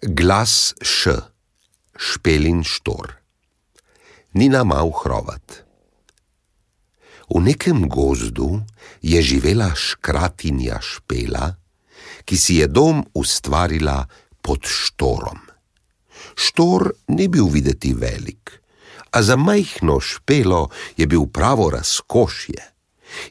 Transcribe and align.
Glas 0.00 0.72
š, 0.80 1.12
špelin 1.92 2.64
štor. 2.64 3.20
Nina 4.32 4.64
mal 4.64 4.88
hrovat. 4.96 5.68
V 7.28 7.36
nekem 7.44 7.84
gozdu 7.84 8.64
je 9.04 9.20
živela 9.20 9.76
škratinja 9.76 10.80
špela, 10.80 11.52
ki 12.24 12.32
si 12.32 12.64
je 12.64 12.68
dom 12.72 13.04
ustvarila 13.12 14.08
pod 14.40 14.64
štorom. 14.64 15.36
Štor 16.32 16.96
ni 17.12 17.28
bil 17.28 17.52
videti 17.52 17.92
velik, 17.92 18.56
a 19.12 19.20
za 19.20 19.36
majhno 19.36 20.00
špelo 20.00 20.72
je 20.96 21.04
bil 21.04 21.28
pravo 21.28 21.68
razkošje. 21.76 22.62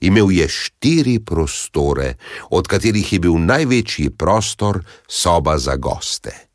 Imel 0.06 0.30
je 0.30 0.46
štiri 0.46 1.18
prostore, 1.18 2.22
od 2.54 2.70
katerih 2.70 3.10
je 3.14 3.20
bil 3.20 3.42
največji 3.42 4.14
prostor 4.14 4.86
soba 5.10 5.58
za 5.58 5.74
goste. 5.82 6.49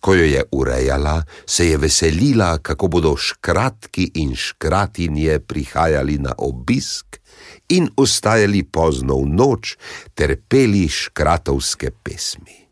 Ko 0.00 0.14
jo 0.14 0.24
je 0.24 0.44
urejala, 0.52 1.22
se 1.46 1.68
je 1.68 1.76
veselila, 1.76 2.58
kako 2.58 2.88
bodo 2.88 3.16
škratki 3.16 4.10
in 4.14 4.36
škratinje 4.36 5.40
prihajali 5.40 6.18
na 6.18 6.34
obisk 6.38 7.18
in 7.68 7.88
ostajali 7.96 8.62
pozno 8.62 9.18
v 9.22 9.34
noč 9.34 9.76
ter 10.14 10.36
peli 10.48 10.88
škratovske 10.88 11.90
pesmi. 12.02 12.67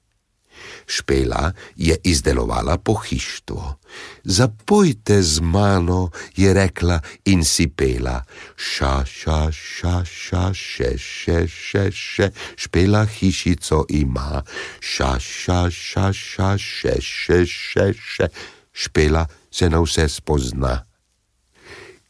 Špela 0.86 1.52
je 1.76 1.96
izdelovala 2.04 2.78
pohištvo. 2.78 3.78
Zapojte 4.24 5.22
z 5.22 5.40
mano, 5.40 6.10
je 6.36 6.54
rekla 6.54 7.00
in 7.24 7.44
si 7.44 7.66
pela. 7.68 8.22
Ša, 8.56 9.04
ša, 9.04 9.50
ša, 9.50 10.04
ša, 10.04 10.44
še, 10.54 10.91
še, 10.98 11.38
še, 11.46 11.91
še, 11.91 12.30
špela 12.56 13.06
hišico 13.06 13.84
ima. 13.88 14.42
Ša, 14.80 15.18
ša, 15.18 15.60
ša, 15.70 16.12
ša, 16.12 16.50
še, 16.58 16.94
še, 17.00 17.38
še, 17.46 17.86
še, 17.92 18.27
špela 18.72 19.27
se 19.50 19.68
na 19.68 19.82
vse 19.82 20.08
spozna. 20.08 20.86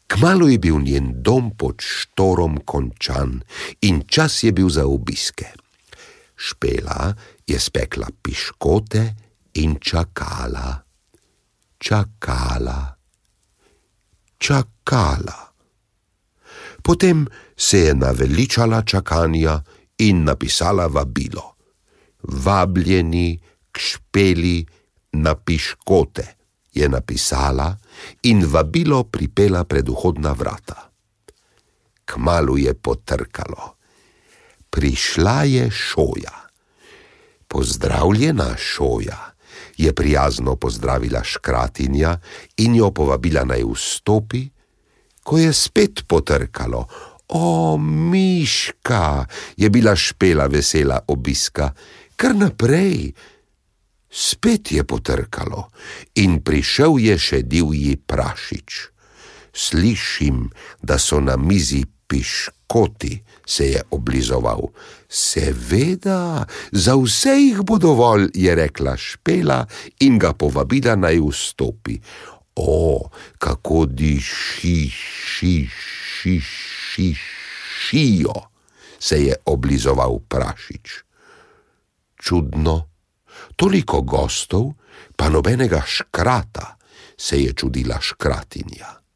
Kmalo 0.07 0.47
je 0.47 0.57
bil 0.59 0.79
njen 0.79 1.19
dom 1.19 1.51
pod 1.57 1.83
štorom 1.83 2.61
končan 2.63 3.41
in 3.81 4.05
čas 4.07 4.43
je 4.43 4.51
bil 4.55 4.69
za 4.69 4.85
obiske. 4.87 5.66
Špela 6.37 7.13
je 7.47 7.59
spekla 7.59 8.07
piškote 8.21 9.15
in 9.53 9.75
čakala, 9.81 10.85
čakala, 11.81 12.95
čakala. 14.37 15.39
Potem 16.83 17.27
se 17.57 17.77
je 17.79 17.95
naveličala 17.95 18.81
čakanja 18.81 19.63
in 19.97 20.23
napisala 20.23 20.87
vabilo: 20.87 21.55
Vabljeni 22.21 23.39
k 23.71 23.79
špeli 23.79 24.65
na 25.11 25.35
piškote, 25.35 26.35
je 26.73 26.89
napisala 26.89 27.77
in 28.23 28.45
vabilo 28.45 29.03
pripela 29.03 29.63
pred 29.63 29.89
vhodna 29.89 30.31
vrata. 30.31 30.91
Kmalu 32.05 32.57
je 32.57 32.73
potrkalo. 32.73 33.76
Prišla 34.77 35.43
je 35.43 35.71
šoja. 35.71 36.49
Pozdravljena, 37.47 38.53
šoja, 38.57 39.33
je 39.77 39.93
prijazno 39.93 40.55
pozdravila 40.55 41.23
škratinja 41.23 42.19
in 42.57 42.75
jo 42.75 42.91
povabila 42.91 43.41
naj 43.43 43.63
vstopi, 43.73 44.43
ko 45.23 45.37
je 45.37 45.53
spet 45.53 46.03
potrkalo. 46.07 46.85
O, 47.27 47.77
miška, 47.81 49.25
je 49.57 49.69
bila 49.69 49.95
špela 49.95 50.45
vesela 50.45 51.01
obiska, 51.07 51.73
kar 52.15 52.35
naprej. 52.35 53.15
Spet 54.13 54.71
je 54.71 54.83
potrkalo 54.83 55.71
in 56.21 56.37
prišel 56.45 57.01
je 57.01 57.17
še 57.17 57.41
divji 57.41 57.97
prašič. 57.97 58.77
Slišim, 59.57 60.51
da 60.85 61.01
so 61.01 61.17
na 61.17 61.33
mizi 61.33 61.81
piškoti, 62.67 63.23
se 63.45 63.65
je 63.65 63.81
oblizoval. 63.91 64.61
Seveda, 65.09 66.45
za 66.71 66.95
vse 66.95 67.29
jih 67.29 67.61
bo 67.61 67.77
dovolj, 67.77 68.29
je 68.33 68.55
rekla 68.55 68.97
špela 68.97 69.65
in 69.99 70.19
ga 70.19 70.33
povabila 70.33 70.95
naj 70.95 71.19
vstopi. 71.19 71.99
O, 72.55 73.09
kako 73.37 73.85
diši, 73.85 74.89
ši, 74.89 75.69
ši, 75.69 76.41
ši, 76.41 77.15
šijo, 77.79 78.33
se 78.99 79.23
je 79.23 79.35
oblizoval 79.45 80.19
prašič. 80.27 81.03
Čudno, 82.17 82.89
toliko 83.55 84.01
gostov, 84.01 84.73
pa 85.15 85.29
nobenega 85.29 85.83
škrata, 85.85 86.77
se 87.17 87.41
je 87.41 87.53
čudila 87.53 88.01
škratinja. 88.01 89.06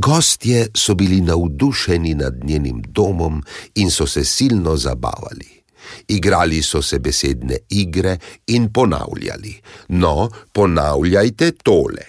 Gostje 0.00 0.68
so 0.74 0.94
bili 0.94 1.20
navdušeni 1.20 2.14
nad 2.14 2.44
njenim 2.44 2.82
domom 2.88 3.42
in 3.74 3.90
so 3.90 4.06
se 4.06 4.24
silno 4.24 4.76
zabavali. 4.76 5.62
Igrali 6.08 6.62
so 6.62 6.82
se 6.82 6.98
besedne 6.98 7.58
igre 7.68 8.18
in 8.46 8.72
ponavljali: 8.72 9.60
No, 9.88 10.30
ponavljajte 10.52 11.50
tole: 11.52 12.04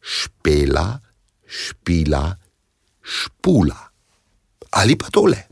špela, 0.00 0.98
špila, 1.46 2.36
špula. 3.02 3.78
Ali 4.70 4.98
pa 4.98 5.06
tole: 5.10 5.42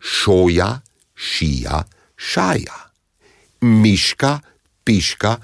šoja, 0.00 0.80
šija, 1.14 1.82
šaja, 2.16 2.76
miška, 3.60 4.40
piška, 4.84 5.36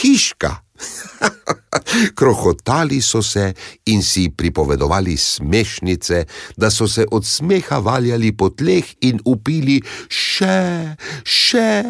hiška. 0.00 0.56
Krohotali 2.18 3.00
so 3.02 3.22
se 3.22 3.54
in 3.86 4.02
si 4.02 4.28
pripovedovali 4.30 5.16
smešnice, 5.16 6.24
da 6.56 6.70
so 6.70 6.88
se 6.88 7.06
od 7.10 7.26
smeha 7.26 7.78
valjali 7.78 8.32
po 8.36 8.50
tleh 8.50 8.84
in 9.00 9.20
upili 9.24 9.80
še, 10.08 10.94
še, 11.24 11.82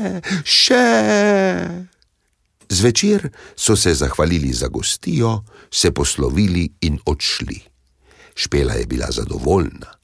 še. 0.45 0.85
Zvečer 2.69 3.31
so 3.57 3.77
se 3.77 3.95
zahvalili 3.95 4.53
za 4.53 4.69
gostijo, 4.69 5.45
se 5.71 5.91
poslovili 5.91 6.69
in 6.81 6.99
odšli. 7.07 7.61
Špela 8.35 8.75
je 8.75 8.87
bila 8.87 9.07
zadovoljna. 9.11 9.99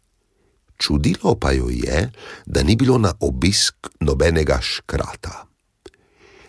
Čudilo 0.78 1.36
pa 1.38 1.52
jo 1.52 1.68
je, 1.70 2.10
da 2.46 2.62
ni 2.62 2.76
bilo 2.76 2.98
na 2.98 3.12
obisk 3.20 3.74
nobenega 4.00 4.58
škrata. 4.60 5.53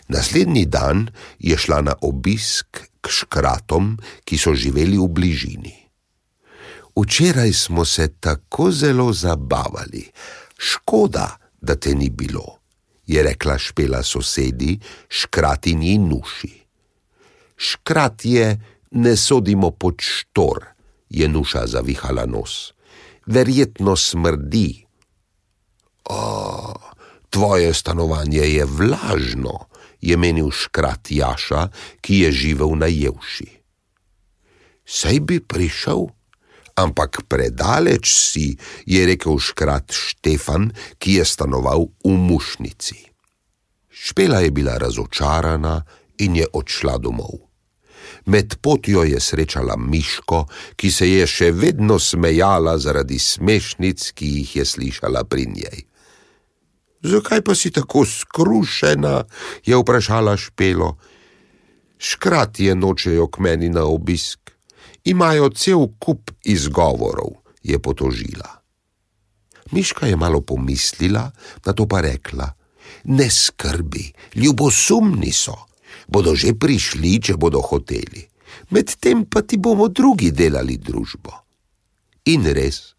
Naslednji 0.08 0.66
dan 0.66 1.10
je 1.40 1.58
šla 1.58 1.82
na 1.82 1.96
obisk 2.02 2.78
k 3.02 3.10
škratom, 3.10 3.98
ki 4.26 4.38
so 4.38 4.54
živeli 4.54 4.98
v 4.98 5.08
bližini. 5.10 5.76
Včeraj 6.96 7.54
smo 7.54 7.86
se 7.86 8.08
tako 8.20 8.72
zelo 8.72 9.14
zabavali, 9.14 10.06
škoda, 10.58 11.38
da 11.62 11.76
te 11.76 11.96
ni 11.96 12.10
bilo, 12.10 12.60
je 13.08 13.24
rekla 13.24 13.58
špela 13.58 14.04
sosedi, 14.04 14.80
škratini 15.10 15.98
nuši. 15.98 16.54
Škrat 17.58 18.26
je, 18.26 18.62
ne 18.92 19.18
sodimo 19.18 19.72
pod 19.72 19.96
štor, 20.00 20.66
je 21.10 21.28
nuša 21.28 21.68
zavihala 21.68 22.26
nos. 22.26 22.74
Verjetno 23.26 23.96
smrdi. 23.96 24.86
O, 26.06 26.74
tvoje 27.30 27.74
stanovanje 27.74 28.40
je 28.40 28.66
vlažno 28.66 29.66
je 30.06 30.18
menil 30.18 30.54
škrat 30.54 31.10
Jaša, 31.10 31.70
ki 32.06 32.26
je 32.26 32.30
živel 32.32 32.78
na 32.78 32.86
Jevši. 32.86 33.50
Sej 34.86 35.26
bi 35.26 35.42
prišel, 35.42 36.06
ampak 36.78 37.26
predaleč 37.26 38.14
si, 38.14 38.54
je 38.86 39.02
rekel 39.02 39.42
škrat 39.42 39.90
Štefan, 39.90 40.70
ki 41.02 41.18
je 41.18 41.26
stanoval 41.26 41.90
v 42.06 42.14
mušnici. 42.14 43.10
Špela 43.90 44.46
je 44.46 44.54
bila 44.54 44.78
razočarana 44.78 45.82
in 46.22 46.38
je 46.38 46.46
odšla 46.54 47.02
domov. 47.02 47.50
Med 48.26 48.62
potjo 48.62 49.02
je 49.04 49.20
srečala 49.20 49.78
Miško, 49.78 50.46
ki 50.78 50.92
se 50.92 51.10
je 51.10 51.26
še 51.26 51.50
vedno 51.52 51.98
smejala 52.00 52.78
zaradi 52.78 53.18
smešnic, 53.20 54.12
ki 54.14 54.28
jih 54.38 54.56
je 54.62 54.66
slišala 54.66 55.26
pri 55.26 55.46
njej. 55.50 55.86
Zakaj 57.06 57.42
pa 57.46 57.54
si 57.56 57.70
tako 57.72 58.06
skrušena? 58.06 59.24
je 59.66 59.78
vprašala 59.78 60.38
špelo. 60.38 60.98
Škrat 61.98 62.60
je 62.60 62.76
nočejo 62.76 63.28
k 63.28 63.40
meni 63.40 63.70
na 63.70 63.86
obisk. 63.86 64.52
Imajo 65.06 65.50
cel 65.54 65.86
kup 66.02 66.32
izgovorov, 66.44 67.46
je 67.64 67.78
potožila. 67.80 68.66
Miška 69.72 70.10
je 70.10 70.16
malo 70.18 70.42
pomislila, 70.42 71.30
na 71.66 71.72
to 71.74 71.86
pa 71.86 72.02
rekla: 72.02 72.50
Ne 73.14 73.30
skrbi, 73.30 74.14
ljubosumni 74.36 75.32
so, 75.32 75.70
bodo 76.08 76.36
že 76.36 76.58
prišli, 76.58 77.22
če 77.22 77.38
bodo 77.38 77.62
hoteli, 77.62 78.26
medtem 78.70 79.26
pa 79.30 79.46
ti 79.46 79.58
bomo 79.58 79.88
drugi 79.88 80.32
delali 80.32 80.78
družbo. 80.78 81.34
In 82.26 82.50
res, 82.50 82.95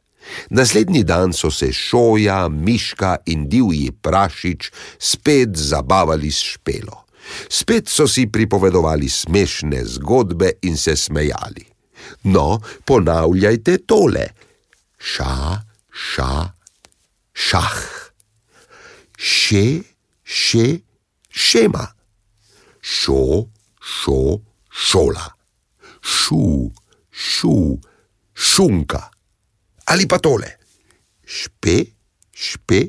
Naslednji 0.50 1.05
dan 1.05 1.32
so 1.32 1.50
se 1.50 1.73
šoja, 1.73 2.49
miška 2.49 3.17
in 3.26 3.49
divji 3.49 3.90
prašič 4.02 4.70
spet 4.99 5.56
zabavali 5.56 6.31
s 6.31 6.43
špelo. 6.55 7.06
Spet 7.49 7.88
so 7.88 8.06
si 8.08 8.26
pripovedovali 8.26 9.08
smešne 9.08 9.84
zgodbe 9.84 10.50
in 10.62 10.76
se 10.76 10.96
smejali. 10.96 11.67
No, 12.23 12.61
ponavljajte 12.84 13.78
tole: 13.87 14.26
ša, 14.99 15.62
ša, 15.90 16.31
šah, 17.34 17.78
še, 19.19 19.64
še, 20.23 20.67
šema, 21.31 21.87
šo, 22.81 23.46
šo, 23.81 24.20
šola, 24.70 25.26
šu, 26.00 26.70
šu, 27.11 27.58
šunka. 28.34 29.15
Ali 29.87 30.09
pa 30.09 30.19
tole: 30.19 30.56
špe, 31.27 31.79
špe, 32.33 32.81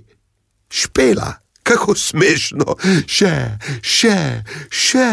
špela 0.70 1.34
kako 1.68 1.96
smešno, 1.96 2.78
še, 3.08 3.34
še, 3.84 4.18
še. 4.72 5.12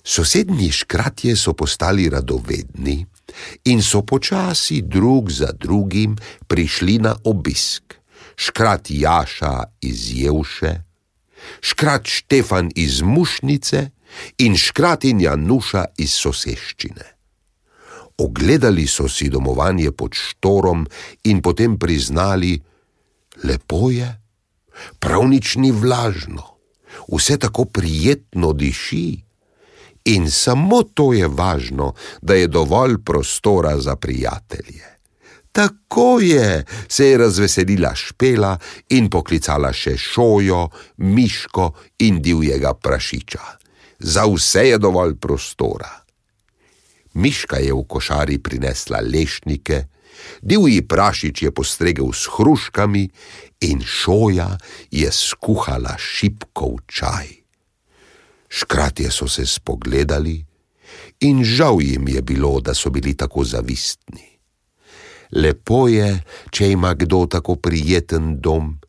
Sosednji 0.00 0.70
škratje 0.74 1.36
so 1.36 1.54
postali 1.56 2.08
radovedni 2.12 2.98
in 3.70 3.80
so 3.84 4.02
počasi 4.02 4.80
drug 4.82 5.30
za 5.30 5.52
drugim 5.52 6.16
prišli 6.48 6.98
na 6.98 7.14
obisk. 7.24 7.96
Škrat 8.40 8.88
Jaša 8.88 9.84
iz 9.84 10.08
Jevše, 10.16 10.72
škrat 11.60 12.08
Štefan 12.08 12.70
iz 12.72 13.02
Mušnice 13.04 13.90
in 14.40 14.56
škratin 14.56 15.20
Januša 15.20 15.84
iz 16.00 16.16
soseščine. 16.16 17.19
Ogledali 18.20 18.86
so 18.86 19.08
si 19.08 19.28
domovanje 19.32 19.92
pod 19.96 20.12
štorom 20.12 20.84
in 21.24 21.40
potem 21.40 21.78
priznali, 21.78 22.60
lepo 23.44 23.90
je 23.90 24.08
prav 24.98 25.28
nič 25.28 25.56
ni 25.56 25.72
vlažno, 25.72 26.44
vse 27.08 27.38
tako 27.38 27.64
prijetno 27.64 28.52
diši. 28.52 29.24
In 30.04 30.30
samo 30.30 30.82
to 30.82 31.12
je 31.12 31.28
važno, 31.28 31.92
da 32.22 32.34
je 32.34 32.48
dovolj 32.48 32.96
prostora 33.04 33.78
za 33.80 33.96
prijatelje. 33.96 34.84
Tako 35.52 36.20
je, 36.20 36.64
se 36.88 37.06
je 37.06 37.18
razveselila 37.18 37.94
špela 37.94 38.58
in 38.88 39.10
poklicala 39.10 39.72
še 39.72 39.96
šojo, 39.98 40.68
miško 40.96 41.72
in 41.98 42.22
divjega 42.22 42.74
prašiča. 42.74 43.44
Za 43.98 44.24
vse 44.24 44.68
je 44.68 44.78
dovolj 44.78 45.16
prostora. 45.20 45.99
Miška 47.14 47.58
je 47.58 47.72
v 47.74 47.82
košari 47.88 48.38
prinesla 48.38 49.00
lešnike, 49.02 49.84
divji 50.42 50.82
prašič 50.86 51.42
je 51.42 51.50
postregel 51.50 52.12
s 52.12 52.30
hruškami 52.36 53.08
in 53.60 53.82
šoja 53.82 54.58
je 54.90 55.10
skuhala 55.12 55.96
šipkov 55.98 56.86
čaj. 56.86 57.28
Škratje 58.48 59.10
so 59.10 59.28
se 59.28 59.46
spogledali 59.46 60.44
in 61.20 61.44
žal 61.44 61.82
jim 61.82 62.08
je 62.08 62.22
bilo, 62.22 62.60
da 62.60 62.74
so 62.74 62.90
bili 62.90 63.14
tako 63.14 63.44
zavistni. 63.44 64.26
Lepo 65.32 65.88
je, 65.88 66.22
če 66.50 66.70
ima 66.70 66.94
kdo 66.94 67.26
tako 67.30 67.54
prijeten 67.56 68.40
dom, 68.42 68.80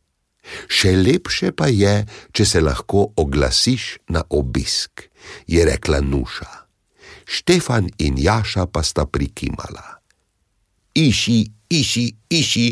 še 0.66 0.96
lepše 0.98 1.52
pa 1.54 1.70
je, 1.70 2.08
če 2.34 2.46
se 2.46 2.62
lahko 2.62 3.12
oglasiš 3.16 4.02
na 4.10 4.24
obisk, 4.30 5.06
je 5.48 5.66
rekla 5.66 6.02
Nuša. 6.02 6.61
Štefan 7.32 7.88
in 8.04 8.20
Jaša 8.20 8.68
pa 8.68 8.84
sta 8.84 9.08
prikimala. 9.08 10.04
Iši, 10.92 11.40
iši, 11.72 12.06
iši, 12.28 12.68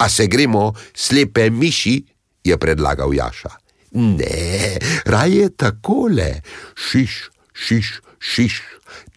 a 0.00 0.08
se 0.08 0.26
gremo 0.26 0.72
slepe 0.96 1.50
miši, 1.50 2.00
je 2.44 2.56
predlagal 2.56 3.12
Jaša. 3.12 3.52
Ne, 3.92 4.80
raje 5.04 5.50
takole, 5.52 6.40
šiš, 6.72 7.28
šiš, 7.52 8.00
šiš, 8.16 8.62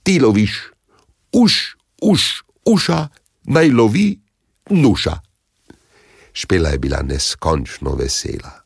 ti 0.04 0.20
loviš, 0.20 0.60
uš, 1.32 1.78
uš, 2.04 2.44
uša, 2.66 3.08
naj 3.56 3.72
lovi, 3.72 4.20
nuša. 4.70 5.16
Špela 6.36 6.76
je 6.76 6.80
bila 6.84 7.00
neskončno 7.02 7.96
vesela. 7.96 8.65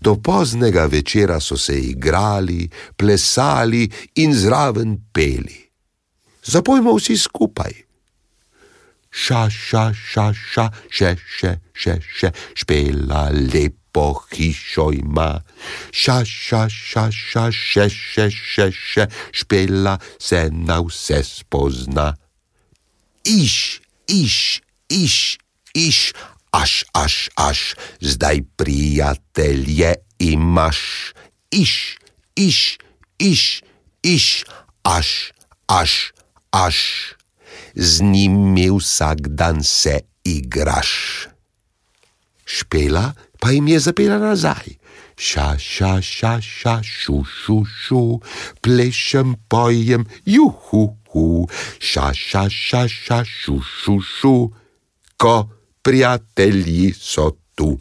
Do 0.00 0.16
poznega 0.16 0.86
večera 0.86 1.40
so 1.40 1.56
se 1.56 1.78
igrali, 1.80 2.68
plesali 2.96 3.88
in 4.14 4.34
zraven 4.34 4.98
peli. 5.12 5.60
Zapojmo 6.44 6.94
vsi 6.96 7.16
skupaj 7.16 7.84
ša, 9.14 9.48
ša, 9.50 9.84
ša, 9.94 10.26
ša, 10.34 10.66
še, 10.90 11.10
še, 11.38 11.52
še, 11.72 11.94
še, 12.02 12.30
špela 12.58 13.30
lepo 13.30 14.06
hišo 14.34 14.90
ima. 14.98 15.38
Ša, 15.94 16.18
ša, 16.26 16.66
ša, 16.66 17.04
ša, 17.14 17.44
še, 17.54 17.86
še, 17.88 18.26
še, 18.34 18.66
še, 18.74 19.06
špela 19.30 19.94
se 20.18 20.48
na 20.50 20.80
vse 20.82 21.22
spozna. 21.22 22.10
Iš, 23.22 23.80
iš, 24.10 24.38
iš, 24.90 25.38
iš, 25.78 26.00
aš, 26.54 26.84
aš, 26.94 27.16
aš, 27.34 27.60
zdaj 28.00 28.42
prijatelje 28.56 29.94
imaš. 30.18 30.80
Iš, 31.50 31.98
iš, 32.36 32.78
iš, 33.18 33.62
iš, 34.02 34.44
aš, 34.82 35.32
aš, 35.66 36.12
aš 36.50 36.78
z 37.74 38.02
njimi 38.02 38.70
vsak 38.70 39.28
dan 39.28 39.62
se 39.62 40.00
igraš. 40.24 40.90
Špela 42.44 43.12
pa 43.40 43.50
jim 43.50 43.68
je 43.68 43.78
zapela 43.78 44.18
nazaj. 44.18 44.78
Ša, 45.16 45.58
ša, 45.58 46.00
ša, 46.02 46.40
ša, 46.42 46.82
šu, 46.82 47.22
šu, 47.24 47.58
šu, 47.64 48.02
plešem, 48.62 49.36
pojem, 49.48 50.06
juhu, 50.26 50.98
hu, 51.10 51.46
ša, 51.78 52.10
ša, 52.14 52.48
ša, 52.50 52.82
ša, 52.88 53.22
šu, 53.22 53.60
šu, 53.62 53.94
šu, 54.02 54.34
ko 55.16 55.53
prijatelji 55.84 56.94
so 56.96 57.30
tu. 57.54 57.78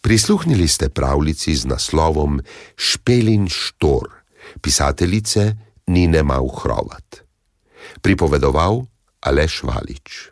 Prisluhnili 0.00 0.68
ste 0.68 0.88
pravljici 0.88 1.54
z 1.54 1.68
naslovom 1.70 2.40
Špelin 2.76 3.46
Štor, 3.48 4.08
pisateljice 4.60 5.52
Nine 5.86 6.22
Mauhrovat 6.22 7.22
pripovedoval 8.02 8.86
Aleš 9.22 9.62
Valič. 9.62 10.31